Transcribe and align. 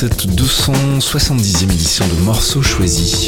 Cette 0.00 0.28
270e 0.28 1.64
édition 1.64 2.06
de 2.06 2.22
Morceaux 2.22 2.62
choisis. 2.62 3.26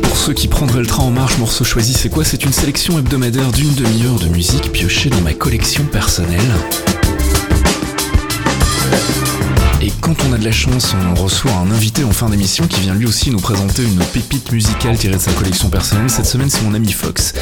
Pour 0.00 0.16
ceux 0.16 0.32
qui 0.32 0.46
prendraient 0.46 0.78
le 0.78 0.86
train 0.86 1.02
en 1.02 1.10
marche, 1.10 1.38
Morceaux 1.38 1.64
choisis, 1.64 1.96
c'est 1.96 2.08
quoi? 2.08 2.24
C'est 2.24 2.44
une 2.44 2.52
sélection 2.52 3.00
hebdomadaire 3.00 3.50
d'une 3.50 3.74
demi-heure 3.74 4.20
de 4.20 4.28
musique 4.28 4.70
piochée 4.70 5.10
dans 5.10 5.20
ma 5.22 5.34
collection 5.34 5.84
personnelle. 5.86 6.54
Et 9.82 9.90
quand 10.00 10.14
on 10.28 10.32
a 10.34 10.38
de 10.38 10.44
la 10.44 10.52
chance, 10.52 10.94
on 11.10 11.20
reçoit 11.20 11.50
un 11.50 11.72
invité 11.72 12.04
en 12.04 12.12
fin 12.12 12.28
d'émission 12.28 12.68
qui 12.68 12.80
vient 12.80 12.94
lui 12.94 13.06
aussi 13.06 13.30
nous 13.30 13.40
présenter 13.40 13.82
une 13.82 14.04
pépite 14.04 14.52
musicale 14.52 14.96
tirée 14.98 15.16
de 15.16 15.20
sa 15.20 15.32
collection 15.32 15.68
personnelle. 15.68 16.10
Cette 16.10 16.26
semaine, 16.26 16.48
c'est 16.48 16.62
mon 16.62 16.74
ami 16.74 16.92
Fox 16.92 17.34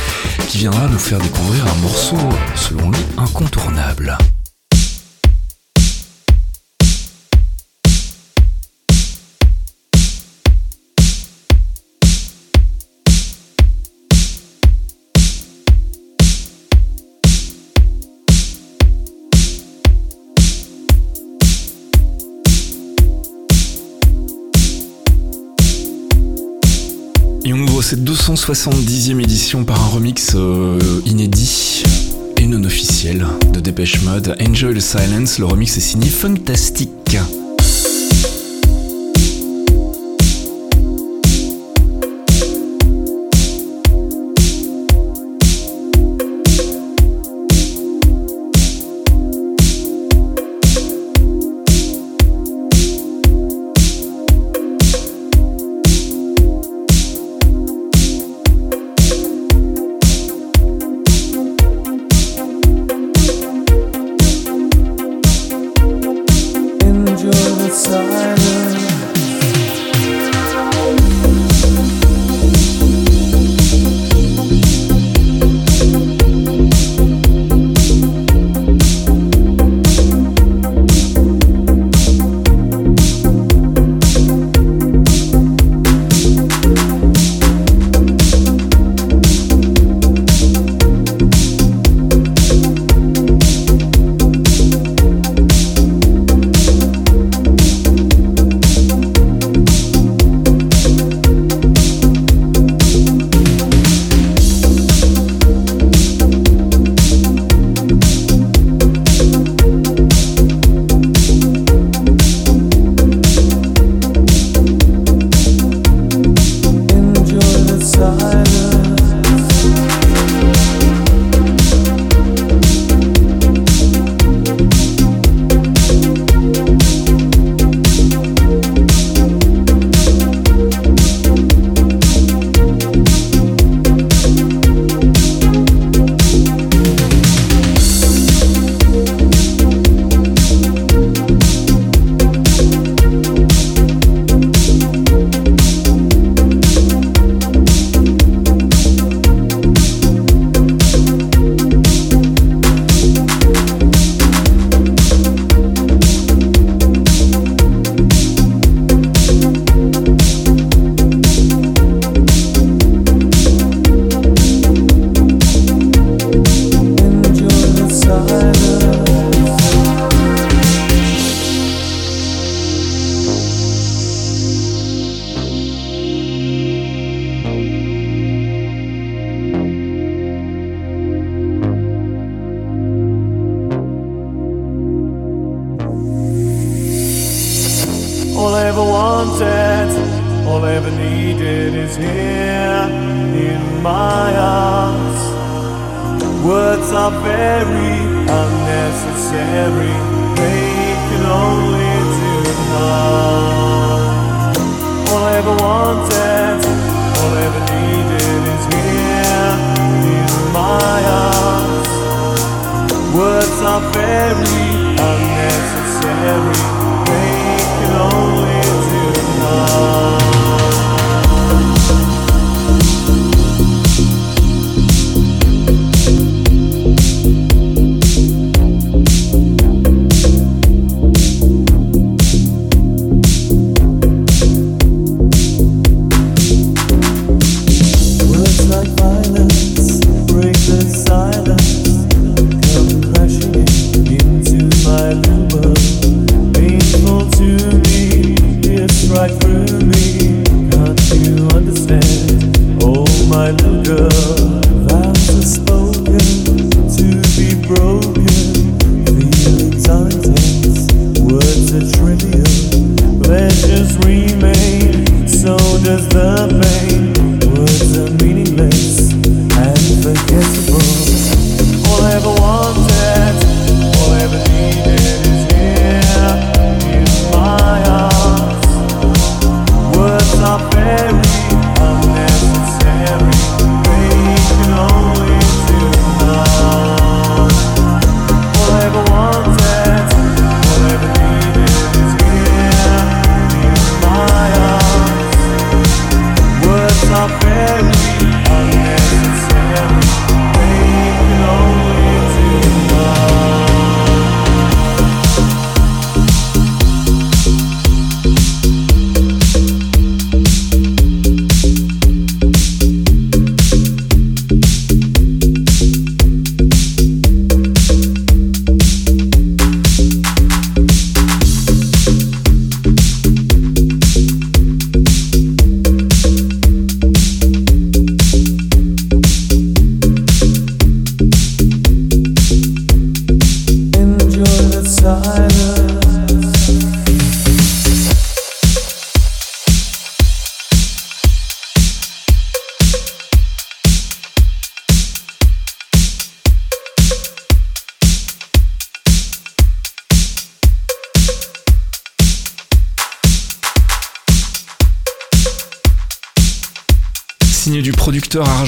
qui 0.55 0.61
viendra 0.61 0.87
nous 0.87 1.01
faire 1.01 1.19
découvrir 1.19 1.67
un 1.67 1.75
morceau, 1.83 2.17
selon 2.55 2.89
lui, 2.89 3.01
incontournable. 3.19 4.17
Cette 27.85 28.01
270e 28.01 29.21
édition 29.23 29.65
par 29.65 29.79
un 29.79 29.89
remix 29.89 30.33
euh, 30.37 30.79
inédit 31.05 31.83
et 32.39 32.47
non 32.47 32.65
officiel 32.65 33.27
de 33.53 33.61
Dépêche 33.61 34.01
Mode. 34.05 34.35
Enjoy 34.41 34.75
the 34.75 34.81
Silence, 34.81 35.39
le 35.39 35.45
remix 35.45 35.77
est 35.77 35.81
signé 35.81 36.09
Fantastic. 36.09 37.19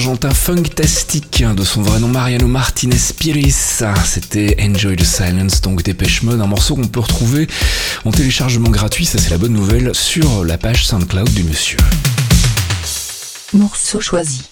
Argentin 0.07 0.33
Funktastic, 0.33 1.43
de 1.43 1.63
son 1.65 1.81
vrai 1.81 1.99
nom 1.99 2.07
Mariano 2.07 2.47
Martinez 2.47 2.95
Piris. 3.19 3.83
C'était 4.05 4.55
Enjoy 4.61 4.95
the 4.95 5.03
Silence, 5.03 5.59
donc 5.59 5.83
Dépêche 5.83 6.23
Mode, 6.23 6.39
un 6.39 6.47
morceau 6.47 6.75
qu'on 6.75 6.87
peut 6.87 7.01
retrouver 7.01 7.49
en 8.05 8.11
téléchargement 8.11 8.69
gratuit, 8.69 9.05
ça 9.05 9.17
c'est 9.17 9.31
la 9.31 9.37
bonne 9.37 9.51
nouvelle, 9.51 9.93
sur 9.93 10.45
la 10.45 10.57
page 10.57 10.87
SoundCloud 10.87 11.29
du 11.33 11.43
monsieur. 11.43 11.77
Morceau 13.51 13.99
choisi. 13.99 14.43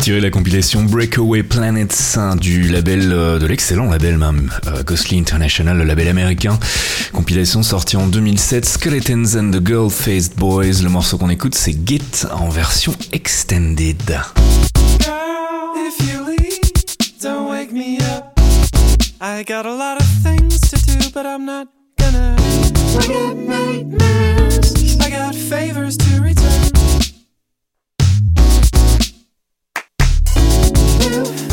Tiré 0.00 0.20
la 0.20 0.30
compilation 0.30 0.82
Breakaway 0.84 1.42
Planets 1.42 2.16
du 2.40 2.62
label, 2.70 3.12
euh, 3.12 3.38
de 3.38 3.46
l'excellent 3.46 3.90
label 3.90 4.16
même, 4.16 4.50
euh, 4.66 4.82
Ghostly 4.82 5.18
International, 5.18 5.76
le 5.76 5.84
label 5.84 6.08
américain. 6.08 6.58
Compilation 7.12 7.62
sortie 7.62 7.98
en 7.98 8.06
2007, 8.06 8.64
Skeletons 8.64 9.36
and 9.36 9.50
the 9.50 9.62
Girl-Faced 9.62 10.36
Boys. 10.38 10.82
Le 10.82 10.88
morceau 10.88 11.18
qu'on 11.18 11.28
écoute, 11.28 11.54
c'est 11.54 11.76
Git 11.86 12.26
en 12.32 12.48
version 12.48 12.94
extended. 13.12 14.00
I 19.22 19.44
got 19.44 19.66
a 19.66 19.74
lot 19.74 20.00
of 20.00 20.06
things 20.22 20.60
to 20.70 20.76
do, 20.76 21.10
but 21.12 21.26
I'm 21.26 21.44
not 21.44 21.68
gonna 21.98 22.36
forget 22.94 23.36
nightmares. 23.36 24.96
I 24.98 25.10
got 25.10 25.34
you. 31.10 31.49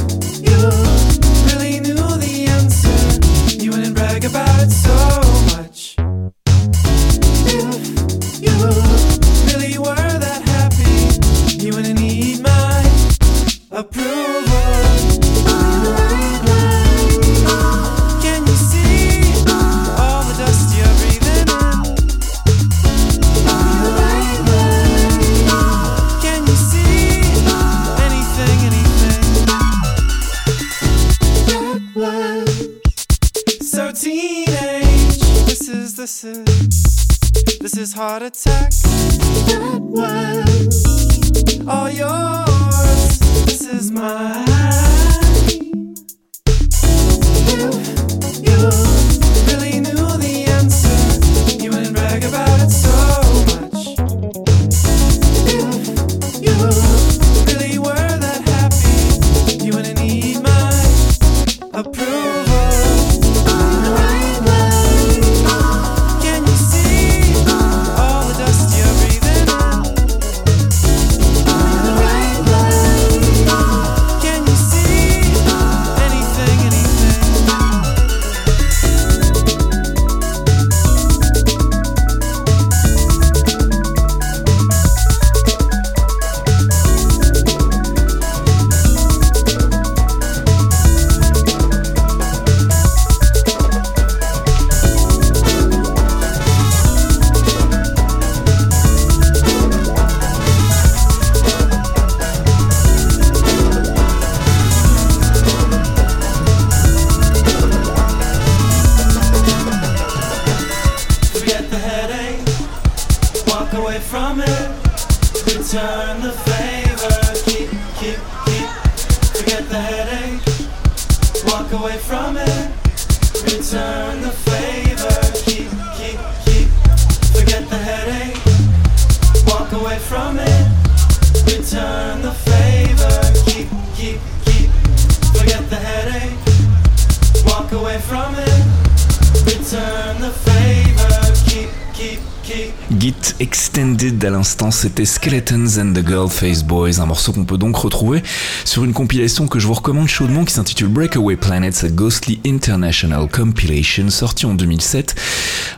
C'était 144.78 145.06
Skeletons 145.06 145.80
and 145.80 145.94
the 145.94 146.08
Girl 146.08 146.30
Face 146.30 146.64
Boys, 146.64 147.00
un 147.00 147.08
morceau 147.08 147.34
qu'on 147.34 147.46
peut 147.46 147.58
donc 147.58 147.76
retrouver 147.78 148.22
sur 148.64 148.84
une 148.84 148.94
compilation 148.94 149.48
que 149.48 149.58
je 149.58 149.66
vous 149.66 149.74
recommande 149.74 150.08
chaudement 150.08 150.46
qui 150.46 150.54
s'intitule 150.54 150.90
Breakaway 150.90 151.36
Planets 151.36 151.84
a 151.84 151.90
Ghostly 151.90 152.40
International 152.46 153.28
Compilation, 153.28 154.12
sortie 154.12 154.46
en 154.46 154.54
2007. 154.54 155.16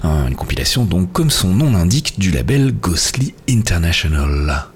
Une 0.03 0.35
compilation 0.35 0.83
donc, 0.83 1.13
comme 1.13 1.29
son 1.29 1.47
nom 1.47 1.71
l'indique, 1.71 2.19
du 2.19 2.31
label 2.31 2.73
Ghostly 2.73 3.33
International. 3.49 4.67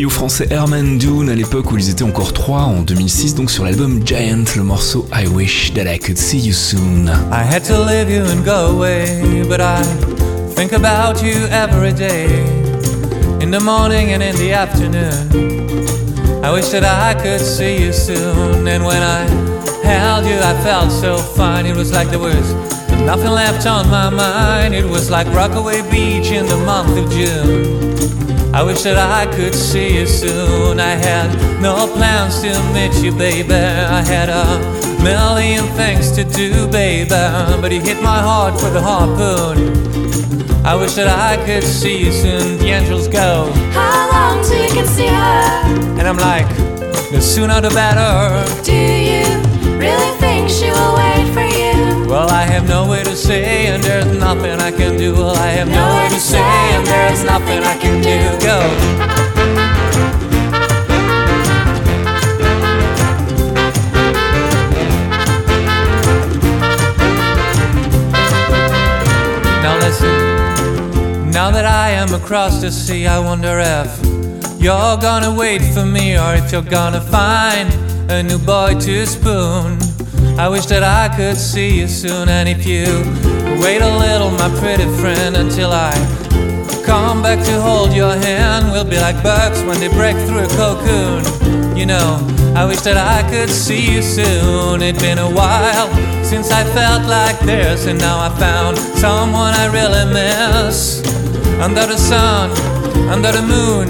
Trio 0.00 0.08
français 0.08 0.46
Herman 0.50 0.96
Dune 0.96 1.28
à 1.28 1.34
l'époque 1.34 1.70
où 1.70 1.76
ils 1.76 1.90
étaient 1.90 2.04
encore 2.04 2.32
trois 2.32 2.62
en 2.62 2.80
2006 2.80 3.34
donc 3.34 3.50
sur 3.50 3.64
l'album 3.64 4.00
Giant 4.02 4.44
le 4.56 4.62
morceau 4.62 5.06
I 5.12 5.26
Wish 5.26 5.74
That 5.74 5.92
I 5.92 5.98
Could 5.98 6.16
See 6.16 6.38
You 6.38 6.54
Soon. 6.54 7.06
I 7.30 7.44
had 7.44 7.64
to 7.64 7.74
leave 7.84 8.08
you 8.08 8.22
and 8.22 8.42
go 8.42 8.78
away 8.78 9.44
but 9.46 9.60
I 9.60 9.82
think 10.56 10.72
about 10.72 11.22
you 11.22 11.46
every 11.50 11.92
day 11.92 12.28
in 13.42 13.50
the 13.50 13.60
morning 13.60 14.14
and 14.14 14.22
in 14.22 14.34
the 14.36 14.54
afternoon. 14.54 15.28
I 16.42 16.50
wish 16.50 16.70
that 16.70 16.84
I 16.84 17.12
could 17.20 17.42
see 17.42 17.84
you 17.84 17.92
soon 17.92 18.66
and 18.66 18.82
when 18.82 19.02
I 19.02 19.26
held 19.84 20.24
you 20.24 20.38
I 20.40 20.54
felt 20.64 20.90
so 20.92 21.18
fine 21.18 21.66
it 21.66 21.76
was 21.76 21.92
like 21.92 22.08
there 22.08 22.18
was 22.18 22.54
nothing 23.04 23.32
left 23.32 23.66
on 23.66 23.86
my 23.90 24.08
mind 24.08 24.74
it 24.74 24.86
was 24.86 25.10
like 25.10 25.26
Rockaway 25.34 25.82
Beach 25.90 26.30
in 26.32 26.46
the 26.46 26.56
month 26.64 26.96
of 26.96 27.10
June. 27.10 28.19
I 28.52 28.64
wish 28.64 28.82
that 28.82 28.98
I 28.98 29.32
could 29.34 29.54
see 29.54 29.96
you 29.98 30.06
soon. 30.06 30.80
I 30.80 30.96
had 30.96 31.30
no 31.62 31.86
plans 31.94 32.40
to 32.42 32.50
meet 32.74 32.92
you, 33.00 33.12
baby. 33.12 33.54
I 33.54 34.02
had 34.02 34.28
a 34.28 34.58
million 35.04 35.64
things 35.76 36.10
to 36.12 36.24
do, 36.24 36.66
baby. 36.66 37.08
But 37.08 37.70
you 37.70 37.80
hit 37.80 38.02
my 38.02 38.18
heart 38.18 38.54
with 38.54 38.74
a 38.74 38.80
harpoon. 38.80 39.70
I 40.66 40.74
wish 40.74 40.94
that 40.94 41.08
I 41.08 41.36
could 41.46 41.62
see 41.62 42.04
you 42.04 42.10
soon. 42.10 42.58
The 42.58 42.70
angels 42.70 43.06
go. 43.06 43.52
How 43.70 44.10
long 44.10 44.44
till 44.44 44.60
you 44.60 44.68
can 44.68 44.86
see 44.86 45.06
her? 45.06 45.98
And 45.98 46.08
I'm 46.08 46.18
like, 46.18 46.48
the 47.12 47.20
sooner 47.20 47.60
the 47.60 47.70
better. 47.70 48.44
Do 48.64 48.74
you 48.74 49.26
really 49.78 50.12
think 50.18 50.50
she 50.50 50.70
will 50.70 50.96
wait 50.96 51.26
for 51.32 51.46
you? 51.46 52.08
Well, 52.10 52.28
I 52.28 52.42
have 52.42 52.68
no 52.68 52.90
way 52.90 53.04
to 53.04 53.14
say, 53.14 53.59
and 53.70 53.82
there's 53.84 54.06
nothing 54.18 54.58
I 54.60 54.72
can 54.72 54.96
do. 54.98 55.14
Well, 55.14 55.36
I 55.36 55.48
have 55.58 55.68
no 55.68 55.86
way 55.96 56.08
to 56.08 56.20
say, 56.20 56.38
and 56.40 56.86
there's 56.86 57.22
nothing 57.24 57.62
I 57.62 57.76
can 57.78 58.02
do. 58.02 58.18
Go. 58.44 58.58
Now 71.32 71.50
that 71.52 71.64
I 71.64 71.90
am 71.90 72.12
across 72.14 72.60
the 72.60 72.70
sea, 72.70 73.06
I 73.06 73.18
wonder 73.18 73.60
if 73.60 74.60
you're 74.60 74.96
gonna 74.98 75.34
wait 75.34 75.62
for 75.74 75.86
me 75.86 76.18
or 76.18 76.34
if 76.34 76.52
you're 76.52 76.70
gonna 76.78 77.00
find 77.00 77.72
a 78.10 78.22
new 78.22 78.38
boy 78.38 78.74
to 78.80 79.06
spoon. 79.06 79.78
I 80.38 80.48
wish 80.48 80.66
that 80.66 80.82
I 80.82 81.14
could 81.16 81.36
see 81.36 81.80
you 81.80 81.88
soon. 81.88 82.28
And 82.28 82.48
if 82.48 82.66
you 82.66 82.86
wait 83.60 83.82
a 83.82 83.98
little, 83.98 84.30
my 84.30 84.48
pretty 84.58 84.88
friend, 85.00 85.36
until 85.36 85.70
I 85.72 85.92
come 86.84 87.22
back 87.22 87.44
to 87.44 87.60
hold 87.60 87.92
your 87.92 88.14
hand, 88.14 88.72
we'll 88.72 88.84
be 88.84 88.98
like 88.98 89.22
bugs 89.22 89.62
when 89.62 89.78
they 89.78 89.88
break 89.88 90.16
through 90.26 90.44
a 90.44 90.48
cocoon. 90.56 91.76
You 91.76 91.86
know, 91.86 92.18
I 92.56 92.64
wish 92.64 92.80
that 92.80 92.96
I 92.96 93.28
could 93.30 93.48
see 93.48 93.94
you 93.94 94.02
soon. 94.02 94.82
It's 94.82 95.00
been 95.00 95.18
a 95.18 95.30
while 95.30 95.88
since 96.24 96.50
I 96.50 96.64
felt 96.64 97.06
like 97.06 97.38
this, 97.40 97.86
and 97.86 97.98
now 97.98 98.18
I 98.18 98.30
found 98.38 98.78
someone 98.78 99.54
I 99.54 99.66
really 99.66 100.04
miss. 100.12 101.02
Under 101.60 101.86
the 101.86 101.98
sun, 101.98 102.50
under 103.08 103.30
the 103.32 103.42
moon, 103.42 103.86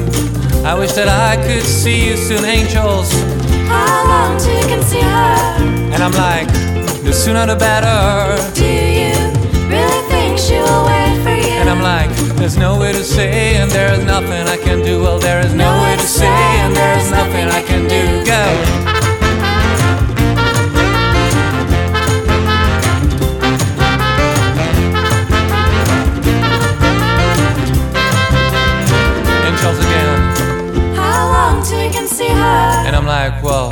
I 0.65 0.75
wish 0.79 0.93
that 0.93 1.09
I 1.09 1.37
could 1.47 1.65
see 1.65 2.09
you 2.09 2.17
soon, 2.17 2.45
angels. 2.45 3.12
How 3.69 4.05
long 4.11 4.39
till 4.39 4.57
you 4.61 4.67
can 4.67 4.83
see 4.83 5.00
her? 5.00 5.95
And 5.95 6.03
I'm 6.03 6.12
like, 6.12 6.49
the 7.05 7.12
sooner 7.12 7.47
the 7.47 7.57
better. 7.57 8.37
Do 8.55 8.65
you 8.65 9.00
I'm 11.83 12.09
like, 12.09 12.15
there's 12.37 12.59
no 12.59 12.79
way 12.79 12.93
to 12.93 13.03
say, 13.03 13.57
and 13.57 13.71
there's 13.71 14.05
nothing 14.05 14.47
I 14.47 14.59
can 14.59 14.85
do. 14.85 15.01
Well, 15.01 15.19
there 15.19 15.41
is 15.41 15.55
no 15.55 15.83
way 15.83 15.97
to 15.97 16.03
say, 16.03 16.27
and 16.27 16.77
there's 16.77 17.11
nothing 17.11 17.49
I 17.49 17.63
can 17.63 17.89
do. 17.89 18.23
Go. 18.27 18.45
Angels 29.47 29.79
again. 29.79 30.97
How 30.97 31.29
long 31.33 31.65
till 31.65 31.83
you 31.83 31.91
can 31.91 32.07
see 32.07 32.29
her? 32.29 32.85
And 32.87 32.95
I'm 32.95 33.07
like, 33.07 33.43
well, 33.43 33.71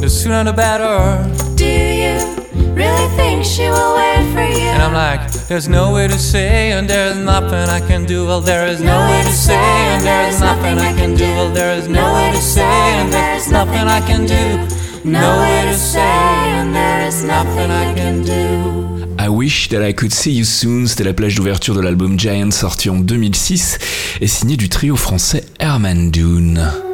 the 0.00 0.10
sooner 0.10 0.42
the 0.42 0.52
better. 0.52 1.22
Do 1.54 1.64
you 1.64 2.47
think 3.16 3.44
she 3.44 3.68
will 3.68 3.96
wait 3.96 4.24
for 4.32 4.42
you? 4.42 4.68
And 4.68 4.82
I'm 4.82 4.92
like, 4.92 5.30
there's 5.48 5.68
no 5.68 5.92
way 5.92 6.08
to 6.08 6.18
say, 6.18 6.72
and 6.72 6.88
there's 6.88 7.16
nothing 7.16 7.68
I 7.68 7.80
can 7.80 8.04
do. 8.04 8.26
Well, 8.26 8.40
there 8.40 8.66
is 8.66 8.80
no 8.80 8.98
way 9.10 9.22
to 9.22 9.32
say, 9.32 9.54
and 9.54 10.04
there's 10.04 10.40
nothing 10.40 10.78
I 10.78 10.92
can 10.94 11.14
do. 11.14 11.24
Well, 11.24 11.50
there 11.50 11.76
is 11.78 11.88
no 11.88 12.12
way 12.14 12.30
to 12.32 12.40
say, 12.40 12.62
and 12.62 13.12
there's 13.12 13.50
nothing 13.50 13.86
I 13.88 14.00
can 14.00 14.26
do. 14.26 14.78
No 15.04 15.38
way 15.40 15.62
to 15.70 15.78
say, 15.78 16.00
and 16.00 16.74
there 16.74 17.06
is 17.06 17.24
nothing 17.24 17.70
I 17.70 17.94
can 17.94 18.22
do. 18.22 19.14
I 19.18 19.28
Wish 19.28 19.68
That 19.70 19.82
I 19.82 19.92
Could 19.92 20.12
See 20.12 20.32
You 20.32 20.44
Soon, 20.44 20.86
c'était 20.86 21.04
la 21.04 21.12
plage 21.12 21.34
d'ouverture 21.34 21.74
de 21.74 21.80
l'album 21.80 22.18
Giant 22.18 22.50
sorti 22.50 22.88
en 22.88 22.96
2006 22.96 23.78
et 24.20 24.26
signé 24.26 24.56
du 24.56 24.68
trio 24.68 24.96
français 24.96 25.44
Herman 25.58 26.10
Dune. 26.10 26.87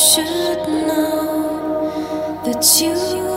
Should 0.00 0.66
know 0.86 2.42
that 2.46 2.64
you 2.80 3.29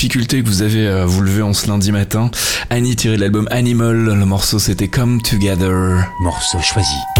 importe 0.00 0.14
la 0.14 0.20
difficulté 0.30 0.42
que 0.42 0.48
vous 0.48 0.62
avez 0.62 0.86
à 0.86 1.04
vous 1.04 1.20
lever 1.20 1.42
en 1.42 1.52
ce 1.52 1.66
lundi 1.66 1.92
matin. 1.92 2.30
Annie 2.70 2.96
tiré 2.96 3.16
de 3.16 3.20
l'album 3.20 3.46
Animal, 3.50 3.96
le 3.96 4.26
morceau 4.26 4.58
c'était 4.58 4.88
Come 4.88 5.20
Together. 5.20 6.06
Morceau 6.20 6.58
choisi. 6.60 7.19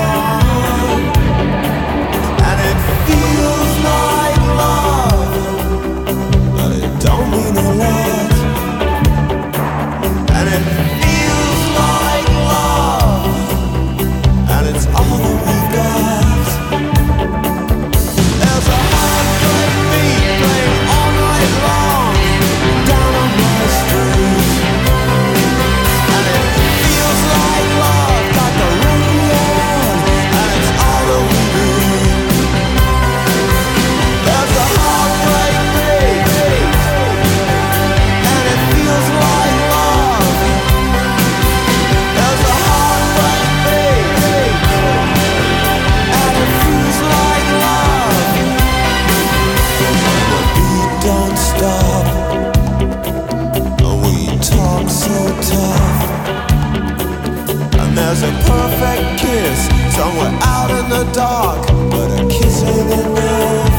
There's 58.13 58.23
a 58.23 58.31
perfect 58.43 59.21
kiss 59.21 59.67
somewhere 59.95 60.37
out 60.43 60.69
in 60.69 60.89
the 60.89 61.09
dark, 61.13 61.65
but 61.89 62.11
a 62.19 62.27
kiss 62.27 62.61
ain't 62.61 62.91
enough. 62.91 63.77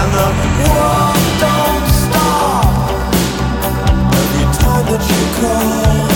And 0.00 0.10
the 0.16 0.28
world 0.56 1.20
don't 1.38 1.86
stop 2.00 3.12
every 4.14 4.46
time 4.56 4.86
that 4.86 5.02
you 5.06 5.22
call. 5.42 6.09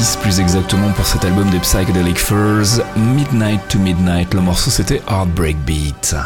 86 0.00 0.16
plus 0.22 0.40
exactement 0.40 0.90
pour 0.92 1.04
cet 1.04 1.26
album 1.26 1.50
des 1.50 1.58
Psychedelic 1.58 2.18
Furs, 2.18 2.82
Midnight 2.96 3.60
to 3.68 3.78
Midnight. 3.78 4.32
Le 4.32 4.40
morceau 4.40 4.70
c'était 4.70 5.02
Heartbreak 5.06 5.58
Beat. 5.66 6.16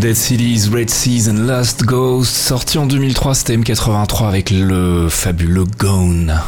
Dead 0.00 0.16
Cities, 0.16 0.70
Red 0.72 0.88
Seas 0.88 1.28
and 1.28 1.46
Last 1.46 1.84
Ghost, 1.84 2.34
sorti 2.34 2.78
en 2.78 2.86
2003, 2.86 3.34
c'était 3.34 3.56
M83 3.56 4.28
avec 4.28 4.50
le 4.50 5.08
fabuleux 5.10 5.66
Gone. 5.78 6.40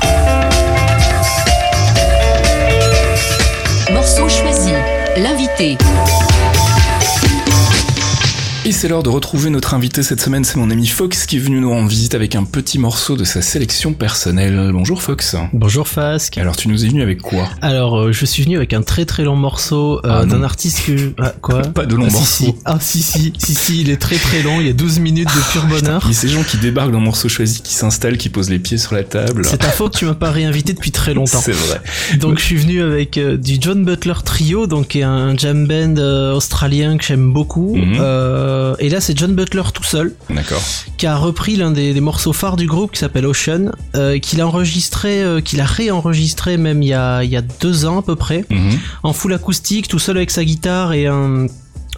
Morceau 3.92 4.26
choisi. 4.30 4.72
L'invité. 5.18 5.76
Et 8.64 8.70
c'est 8.70 8.86
l'heure 8.86 9.02
de 9.02 9.08
retrouver 9.08 9.50
notre 9.50 9.74
invité 9.74 10.04
cette 10.04 10.20
semaine, 10.20 10.44
c'est 10.44 10.56
mon 10.56 10.70
ami 10.70 10.86
Fox 10.86 11.26
qui 11.26 11.36
est 11.36 11.40
venu 11.40 11.58
nous 11.60 11.70
rendre 11.70 11.88
visite 11.88 12.14
avec 12.14 12.36
un 12.36 12.44
petit 12.44 12.78
morceau 12.78 13.16
de 13.16 13.24
sa 13.24 13.42
sélection 13.42 13.92
personnelle. 13.92 14.70
Bonjour 14.72 15.02
Fox. 15.02 15.34
Bonjour 15.52 15.88
Fasque. 15.88 16.38
Alors 16.38 16.56
tu 16.56 16.68
nous 16.68 16.84
es 16.84 16.88
venu 16.88 17.02
avec 17.02 17.20
quoi? 17.20 17.48
Alors 17.60 17.98
euh, 17.98 18.12
je 18.12 18.24
suis 18.24 18.44
venu 18.44 18.56
avec 18.56 18.72
un 18.72 18.82
très 18.82 19.04
très 19.04 19.24
long 19.24 19.34
morceau 19.34 19.98
euh, 20.06 20.20
Ah, 20.20 20.26
d'un 20.26 20.44
artiste 20.44 20.86
que... 20.86 21.12
Ah, 21.18 21.34
quoi? 21.42 21.62
Pas 21.74 21.86
de 21.86 21.96
long 21.96 22.06
ah, 22.08 22.12
morceau. 22.12 22.44
si. 22.44 22.54
Ah 22.64 22.78
si 22.80 23.02
si, 23.02 23.32
si 23.36 23.56
si, 23.56 23.80
il 23.80 23.90
est 23.90 23.96
très 23.96 24.14
très 24.14 24.44
long, 24.44 24.60
il 24.60 24.68
y 24.68 24.70
a 24.70 24.74
12 24.74 25.00
minutes 25.00 25.28
de 25.28 25.52
pur 25.52 25.66
bonheur. 25.66 26.06
A 26.06 26.12
ces 26.12 26.28
gens 26.28 26.44
qui 26.44 26.56
débarquent 26.58 26.92
dans 26.92 27.00
le 27.00 27.04
morceau 27.04 27.28
choisi, 27.28 27.62
qui 27.62 27.74
s'installent, 27.74 28.16
qui 28.16 28.28
posent 28.28 28.50
les 28.50 28.60
pieds 28.60 28.78
sur 28.78 28.94
la 28.94 29.02
table. 29.02 29.44
C'est 29.44 29.58
ta 29.58 29.70
faute, 29.70 29.96
tu 29.96 30.04
m'as 30.04 30.14
pas 30.14 30.30
réinvité 30.30 30.72
depuis 30.72 30.92
très 30.92 31.14
longtemps. 31.14 31.40
C'est 31.42 31.50
vrai. 31.50 31.80
Donc 32.20 32.38
je 32.38 32.44
suis 32.44 32.56
venu 32.58 32.80
avec 32.80 33.18
euh, 33.18 33.36
du 33.36 33.56
John 33.60 33.84
Butler 33.84 34.14
Trio, 34.24 34.68
donc 34.68 34.86
qui 34.88 35.00
est 35.00 35.02
un 35.02 35.36
jam 35.36 35.66
band 35.66 35.96
australien 36.32 36.96
que 36.96 37.04
j'aime 37.04 37.32
beaucoup. 37.32 37.74
Mhm. 37.74 37.96
Euh, 38.52 38.74
et 38.78 38.88
là 38.88 39.00
c'est 39.00 39.16
John 39.18 39.34
Butler 39.34 39.62
tout 39.74 39.82
seul 39.84 40.14
qui 40.98 41.06
a 41.06 41.16
repris 41.16 41.56
l'un 41.56 41.70
des, 41.70 41.94
des 41.94 42.00
morceaux 42.00 42.32
phares 42.32 42.56
du 42.56 42.66
groupe 42.66 42.92
qui 42.92 42.98
s'appelle 43.00 43.26
Ocean, 43.26 43.70
euh, 43.96 44.18
qu'il 44.18 44.40
a 44.40 44.46
enregistré, 44.46 45.22
euh, 45.22 45.40
qu'il 45.40 45.60
a 45.60 45.64
réenregistré 45.64 46.56
même 46.58 46.82
il 46.82 46.88
y 46.88 46.94
a, 46.94 47.22
il 47.24 47.30
y 47.30 47.36
a 47.36 47.42
deux 47.42 47.84
ans 47.86 47.98
à 47.98 48.02
peu 48.02 48.16
près. 48.16 48.44
Mhm. 48.50 48.78
en 49.02 49.12
full 49.12 49.32
acoustique, 49.32 49.88
tout 49.88 49.98
seul 49.98 50.16
avec 50.18 50.30
sa 50.30 50.44
guitare 50.44 50.92
et 50.92 51.06
un, 51.06 51.46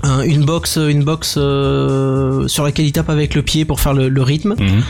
un- 0.03 0.23
une 0.23 0.45
box, 0.45 0.77
une 0.77 1.03
box 1.05 1.35
euh, 1.37 2.47
sur 2.49 2.65
laquelle 2.65 2.87
il 2.87 2.93
tape 2.93 3.11
avec 3.11 3.35
le 3.35 3.43
pied 3.43 3.65
pour 3.65 3.81
faire 3.81 3.95
le, 3.95 4.09
le 4.09 4.23
rythme. 4.23 4.55
Mhm. 4.59 4.83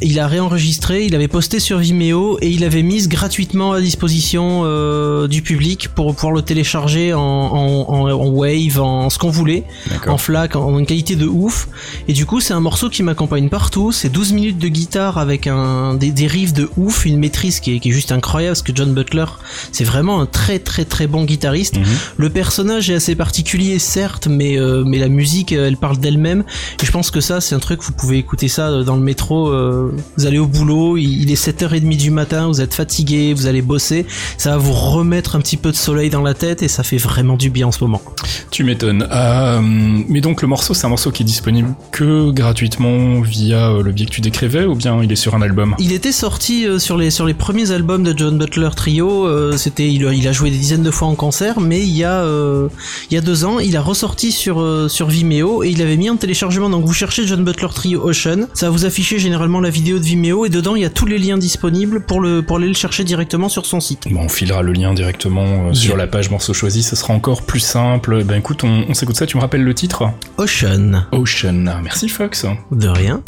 Il 0.00 0.20
a 0.20 0.28
réenregistré, 0.28 1.04
il 1.06 1.14
avait 1.14 1.28
posté 1.28 1.58
sur 1.60 1.78
Vimeo 1.78 2.38
et 2.40 2.48
il 2.50 2.62
avait 2.64 2.82
mis 2.82 3.08
gratuitement 3.08 3.72
à 3.72 3.80
disposition 3.80 4.62
euh, 4.64 5.26
du 5.26 5.42
public 5.42 5.88
pour 5.94 6.14
pouvoir 6.14 6.32
le 6.32 6.42
télécharger 6.42 7.14
en, 7.14 7.20
en, 7.20 7.86
en- 7.88 8.10
en 8.10 8.26
wave, 8.28 8.80
en 8.80 9.10
ce 9.10 9.18
qu'on 9.18 9.30
voulait, 9.30 9.64
en. 10.06 10.16
FLAC, 10.18 10.56
en 10.56 10.78
une 10.78 10.86
qualité 10.86 11.16
de 11.16 11.26
ouf. 11.26 11.68
Et 12.06 12.12
du 12.12 12.26
coup, 12.26 12.40
c'est 12.40 12.54
un 12.54 12.60
morceau 12.60 12.88
qui 12.90 13.02
m'accompagne 13.02 13.48
partout. 13.48 13.90
C'est 13.92 14.08
12 14.08 14.32
minutes 14.32 14.58
de 14.58 14.68
guitare 14.68 15.18
avec 15.18 15.46
un, 15.46 15.94
des, 15.94 16.10
des 16.12 16.26
riffs 16.26 16.52
de 16.52 16.68
ouf, 16.76 17.04
une 17.04 17.18
maîtrise 17.18 17.60
qui 17.60 17.74
est, 17.76 17.80
qui 17.80 17.88
est 17.90 17.92
juste 17.92 18.12
incroyable 18.12 18.52
parce 18.52 18.62
que 18.62 18.72
John 18.74 18.92
Butler, 18.94 19.24
c'est 19.72 19.84
vraiment 19.84 20.20
un 20.20 20.26
très 20.26 20.58
très 20.58 20.84
très 20.84 21.06
bon 21.06 21.24
guitariste. 21.24 21.76
Mhm. 21.78 21.84
Le 22.18 22.30
personnage 22.30 22.88
est 22.90 22.94
assez 22.94 23.14
particulier, 23.16 23.78
certes, 23.78 24.28
mais, 24.28 24.58
euh, 24.58 24.84
mais 24.86 24.98
la 24.98 25.08
musique, 25.08 25.52
elle 25.52 25.76
parle 25.76 25.98
d'elle-même. 25.98 26.44
Et 26.82 26.86
je 26.86 26.92
pense 26.92 27.10
que 27.10 27.20
ça, 27.20 27.40
c'est 27.40 27.54
un 27.54 27.58
truc, 27.60 27.82
vous 27.82 27.92
pouvez 27.92 28.18
écouter 28.18 28.48
ça 28.48 28.68
euh, 28.68 28.84
dans 28.84 28.94
le 28.96 29.02
métro. 29.02 29.48
euh, 29.48 29.86
vous 30.16 30.26
allez 30.26 30.38
au 30.38 30.46
boulot, 30.46 30.96
il, 30.96 31.30
est 31.30 31.42
7h30 31.46 31.96
du 31.96 32.10
matin, 32.10 32.48
vous 32.48 32.60
êtes 32.60 32.74
fatigué, 32.74 33.34
vous 33.34 33.46
allez 33.46 33.62
bosser. 33.62 34.06
Ça 34.36 34.50
va 34.50 34.56
vous 34.58 34.72
remettre 34.72 35.36
un 35.36 35.40
petit 35.40 35.56
peu 35.56 35.70
de 35.70 35.76
soleil 35.76 36.10
dans 36.10 36.22
la 36.22 36.34
tête 36.34 36.62
et 36.62 36.68
ça 36.68 36.82
fait 36.82 36.96
vraiment 36.98 37.36
du 37.36 37.50
bien 37.50 37.66
en 37.68 37.72
ce 37.72 37.82
moment. 37.84 38.02
Tu 38.50 38.64
m'étonnes. 38.64 39.06
Euh, 39.10 39.60
mais 39.62 40.20
donc 40.20 40.42
le 40.42 40.48
morceau, 40.48 40.74
c'est 40.74 40.86
un 40.86 40.90
morceau 40.90 41.10
qui 41.10 41.22
est 41.22 41.26
disponible 41.26 41.74
que 41.92 42.30
gratuitement 42.30 43.20
via 43.20 43.70
euh, 43.70 43.82
le 43.82 43.92
biais 43.92 44.06
que 44.06 44.10
tu 44.10 44.20
décrivais 44.20 44.64
ou 44.64 44.74
bien 44.74 45.02
il 45.02 45.10
est 45.12 45.16
sur 45.16 45.34
un 45.34 45.42
album? 45.42 45.74
Il 45.78 45.92
était 45.92 46.12
sorti 46.12 46.66
euh, 46.66 46.78
sur 46.78 46.96
les 46.96 47.10
sur 47.10 47.26
les 47.26 47.34
premiers 47.34 47.70
albums 47.70 48.02
de 48.02 48.14
John 48.16 48.38
Butler 48.38 48.70
Trio. 48.76 49.26
C'était 49.56 49.88
il, 49.90 50.06
a- 50.06 50.12
il 50.12 50.26
a 50.28 50.32
joué 50.32 50.50
des 50.50 50.56
dizaines 50.58 50.82
de 50.82 50.90
fois 50.90 51.08
en 51.08 51.14
concert, 51.14 51.60
mais 51.60 51.80
il 51.80 51.96
y 51.96 52.04
a 52.04 52.22
euh, 52.22 52.68
il 53.10 53.14
y 53.14 53.18
a 53.18 53.20
deux 53.20 53.44
ans, 53.44 53.58
il 53.58 53.76
a 53.76 53.80
ressorti 53.82 54.32
sur 54.32 54.86
sur 54.90 55.08
Vimeo 55.08 55.62
et 55.62 55.68
il 55.70 55.82
avait 55.82 55.96
mis 55.96 56.10
en 56.10 56.16
téléchargement. 56.16 56.70
Donc 56.70 56.84
vous 56.84 56.92
cherchez 56.92 57.26
John 57.26 57.44
Butler 57.44 57.68
Trio 57.74 58.02
Ocean, 58.08 58.46
ça 58.54 58.66
va 58.66 58.70
vous 58.72 58.84
afficher 58.84 59.18
généralement 59.18 59.60
la 59.60 59.70
vidéo 59.70 59.77
de 59.82 60.04
Vimeo 60.04 60.44
et 60.44 60.48
dedans 60.48 60.76
il 60.76 60.82
y 60.82 60.84
a 60.84 60.90
tous 60.90 61.06
les 61.06 61.18
liens 61.18 61.38
disponibles 61.38 62.00
pour 62.00 62.20
le 62.20 62.42
pour 62.42 62.56
aller 62.56 62.68
le 62.68 62.74
chercher 62.74 63.04
directement 63.04 63.48
sur 63.48 63.66
son 63.66 63.80
site. 63.80 64.08
Bon, 64.10 64.22
on 64.22 64.28
filera 64.28 64.62
le 64.62 64.72
lien 64.72 64.94
directement 64.94 65.68
euh, 65.68 65.74
sur 65.74 65.96
la 65.96 66.06
page 66.06 66.30
morceau 66.30 66.52
choisi, 66.54 66.82
ça 66.82 66.96
sera 66.96 67.14
encore 67.14 67.42
plus 67.42 67.60
simple. 67.60 68.24
Ben 68.24 68.36
écoute, 68.38 68.64
on, 68.64 68.84
on 68.88 68.94
s'écoute 68.94 69.16
ça, 69.16 69.26
tu 69.26 69.36
me 69.36 69.42
rappelles 69.42 69.64
le 69.64 69.74
titre? 69.74 70.04
Ocean, 70.36 71.06
Ocean. 71.12 71.80
Merci 71.82 72.08
Fox. 72.08 72.46
de 72.72 72.88
rien. 72.88 73.22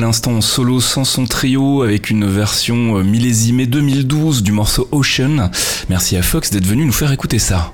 À 0.00 0.02
l'instant 0.02 0.32
en 0.32 0.40
solo 0.40 0.80
sans 0.80 1.04
son 1.04 1.26
trio, 1.26 1.82
avec 1.82 2.08
une 2.08 2.26
version 2.26 2.96
euh, 2.96 3.02
millésimée 3.02 3.66
2012 3.66 4.42
du 4.42 4.50
morceau 4.50 4.88
Ocean. 4.92 5.50
Merci 5.90 6.16
à 6.16 6.22
Fox 6.22 6.50
d'être 6.50 6.64
venu 6.64 6.86
nous 6.86 6.92
faire 6.92 7.12
écouter 7.12 7.38
ça. 7.38 7.70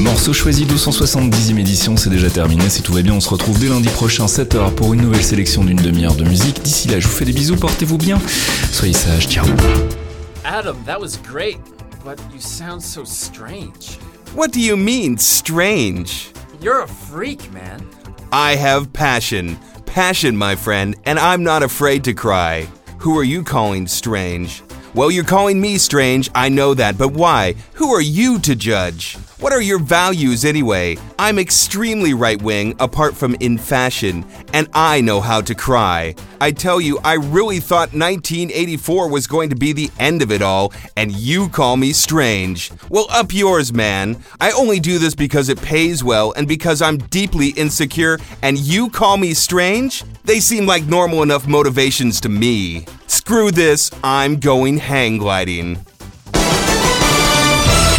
Morceau 0.00 0.34
choisi 0.34 0.66
270e 0.66 1.58
édition, 1.58 1.96
c'est 1.96 2.10
déjà 2.10 2.28
terminé. 2.28 2.68
Si 2.68 2.82
tout 2.82 2.92
va 2.92 3.00
bien, 3.00 3.14
on 3.14 3.20
se 3.20 3.30
retrouve 3.30 3.58
dès 3.58 3.68
lundi 3.68 3.88
prochain 3.88 4.26
7h 4.26 4.74
pour 4.74 4.92
une 4.92 5.00
nouvelle 5.00 5.24
sélection 5.24 5.64
d'une 5.64 5.80
demi-heure 5.80 6.14
de 6.14 6.24
musique. 6.24 6.62
D'ici 6.62 6.88
là, 6.88 7.00
je 7.00 7.08
vous 7.08 7.14
fais 7.14 7.24
des 7.24 7.32
bisous, 7.32 7.56
portez-vous 7.56 7.96
bien. 7.96 8.20
Soyez 8.70 8.92
sages, 8.92 9.28
ciao. 9.28 9.46
Adam, 10.44 10.76
that 10.84 11.00
was 11.00 11.16
great, 11.26 11.58
but 12.04 12.18
you 12.34 12.38
sound 12.38 12.82
so 12.82 13.02
strange. 13.06 13.98
What 14.34 14.48
do 14.48 14.60
you 14.60 14.76
mean, 14.76 15.16
strange? 15.16 16.30
You're 16.60 16.82
a 16.82 16.88
freak, 16.88 17.50
man. 17.52 17.88
I 18.32 18.54
have 18.54 18.92
passion. 18.92 19.56
Passion, 19.86 20.36
my 20.36 20.54
friend, 20.56 20.94
and 21.04 21.18
I'm 21.18 21.42
not 21.42 21.62
afraid 21.62 22.04
to 22.04 22.12
cry. 22.12 22.68
Who 22.98 23.18
are 23.18 23.24
you 23.24 23.42
calling 23.42 23.86
strange? 23.86 24.62
Well, 24.94 25.10
you're 25.10 25.24
calling 25.24 25.58
me 25.58 25.78
strange, 25.78 26.30
I 26.34 26.50
know 26.50 26.74
that, 26.74 26.98
but 26.98 27.12
why? 27.12 27.54
Who 27.74 27.94
are 27.94 28.02
you 28.02 28.38
to 28.40 28.54
judge? 28.54 29.16
What 29.40 29.54
are 29.54 29.62
your 29.62 29.78
values 29.78 30.44
anyway? 30.44 30.98
I'm 31.18 31.38
extremely 31.38 32.12
right 32.12 32.40
wing, 32.42 32.76
apart 32.78 33.16
from 33.16 33.34
in 33.36 33.56
fashion, 33.56 34.26
and 34.52 34.68
I 34.74 35.00
know 35.00 35.22
how 35.22 35.40
to 35.40 35.54
cry. 35.54 36.14
I 36.42 36.50
tell 36.50 36.78
you, 36.78 36.98
I 37.02 37.14
really 37.14 37.58
thought 37.58 37.94
1984 37.94 39.08
was 39.08 39.26
going 39.26 39.48
to 39.48 39.56
be 39.56 39.72
the 39.72 39.90
end 39.98 40.20
of 40.20 40.30
it 40.30 40.42
all, 40.42 40.74
and 40.94 41.10
you 41.12 41.48
call 41.48 41.78
me 41.78 41.94
strange. 41.94 42.70
Well, 42.90 43.06
up 43.08 43.32
yours, 43.32 43.72
man. 43.72 44.22
I 44.42 44.50
only 44.50 44.78
do 44.78 44.98
this 44.98 45.14
because 45.14 45.48
it 45.48 45.62
pays 45.62 46.04
well 46.04 46.34
and 46.36 46.46
because 46.46 46.82
I'm 46.82 46.98
deeply 46.98 47.48
insecure, 47.48 48.18
and 48.42 48.58
you 48.58 48.90
call 48.90 49.16
me 49.16 49.32
strange? 49.32 50.04
They 50.22 50.40
seem 50.40 50.66
like 50.66 50.84
normal 50.84 51.22
enough 51.22 51.48
motivations 51.48 52.20
to 52.20 52.28
me. 52.28 52.84
Screw 53.06 53.50
this, 53.50 53.90
I'm 54.04 54.38
going 54.38 54.76
hang 54.76 55.16
gliding. 55.16 55.78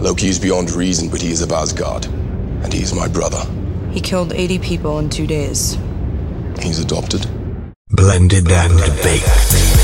Loki 0.00 0.28
is 0.28 0.38
beyond 0.38 0.70
reason, 0.70 1.08
but 1.08 1.20
he 1.20 1.30
is 1.30 1.42
of 1.42 1.52
Asgard. 1.52 2.06
And 2.06 2.72
he 2.72 2.82
is 2.82 2.94
my 2.94 3.08
brother. 3.08 3.44
He 3.90 4.00
killed 4.00 4.32
80 4.32 4.58
people 4.60 4.98
in 4.98 5.10
two 5.10 5.26
days. 5.26 5.76
He's 6.60 6.78
adopted. 6.78 7.26
Blended 7.90 8.50
and 8.50 8.78
baked. 9.02 9.77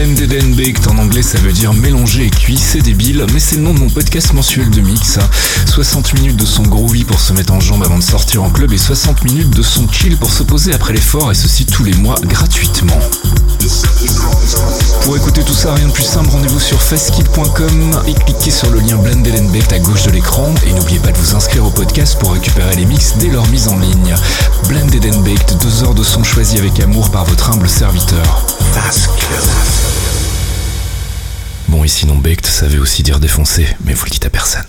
Blended 0.00 0.32
and 0.42 0.56
Baked 0.56 0.88
en 0.88 0.96
anglais 0.96 1.20
ça 1.20 1.36
veut 1.40 1.52
dire 1.52 1.74
mélanger 1.74 2.24
et 2.24 2.30
cuit, 2.30 2.56
c'est 2.56 2.80
débile, 2.80 3.26
mais 3.34 3.38
c'est 3.38 3.56
le 3.56 3.62
nom 3.62 3.74
de 3.74 3.80
mon 3.80 3.90
podcast 3.90 4.32
mensuel 4.32 4.70
de 4.70 4.80
mix. 4.80 5.18
60 5.66 6.14
minutes 6.14 6.36
de 6.36 6.46
son 6.46 6.62
groovy 6.62 7.04
pour 7.04 7.20
se 7.20 7.34
mettre 7.34 7.52
en 7.52 7.60
jambe 7.60 7.82
avant 7.84 7.98
de 7.98 8.02
sortir 8.02 8.42
en 8.42 8.48
club 8.48 8.72
et 8.72 8.78
60 8.78 9.24
minutes 9.24 9.54
de 9.54 9.60
son 9.60 9.86
chill 9.92 10.16
pour 10.16 10.32
se 10.32 10.42
poser 10.42 10.72
après 10.72 10.94
l'effort 10.94 11.30
et 11.30 11.34
ceci 11.34 11.66
tous 11.66 11.84
les 11.84 11.92
mois 11.92 12.14
gratuitement. 12.24 12.98
Pour 15.02 15.18
écouter 15.18 15.42
tout 15.42 15.52
ça, 15.52 15.74
rien 15.74 15.88
de 15.88 15.92
plus 15.92 16.04
simple, 16.04 16.30
rendez-vous 16.30 16.60
sur 16.60 16.80
festkit.com 16.80 18.02
et 18.08 18.14
cliquez 18.14 18.50
sur 18.50 18.70
le 18.70 18.80
lien 18.80 18.96
Blended 18.96 19.38
and 19.38 19.52
Baked 19.52 19.72
à 19.74 19.80
gauche 19.80 20.04
de 20.04 20.12
l'écran 20.12 20.54
et 20.66 20.72
n'oubliez 20.72 21.00
pas 21.00 21.12
de 21.12 21.18
vous 21.18 21.34
inscrire 21.34 21.66
au 21.66 21.70
podcast 21.70 22.18
pour 22.18 22.32
récupérer 22.32 22.74
les 22.74 22.86
mix 22.86 23.16
dès 23.18 23.28
leur 23.28 23.46
mise 23.48 23.68
en 23.68 23.78
ligne. 23.78 24.14
Blended 24.66 25.04
and 25.04 25.20
Baked, 25.20 25.58
deux 25.60 25.84
heures 25.84 25.94
de 25.94 26.04
son 26.04 26.24
choisi 26.24 26.56
avec 26.56 26.80
amour 26.80 27.10
par 27.10 27.26
votre 27.26 27.50
humble 27.50 27.68
serviteur. 27.68 28.46
Bon, 31.70 31.84
et 31.84 31.88
sinon 31.88 32.16
Baked, 32.16 32.46
ça 32.46 32.66
veut 32.66 32.80
aussi 32.80 33.04
dire 33.04 33.20
défoncer, 33.20 33.64
mais 33.84 33.94
vous 33.94 34.04
le 34.04 34.10
dites 34.10 34.26
à 34.26 34.30
personne. 34.30 34.66